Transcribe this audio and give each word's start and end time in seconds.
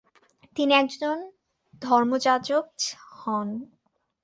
তিনি 0.55 0.73
একজন 0.73 1.15
ধর্মযাজক 1.81 2.65
হন। 3.15 3.47